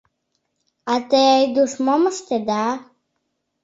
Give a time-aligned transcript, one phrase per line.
[0.91, 2.65] А те, Айдуш, мом ыштеда?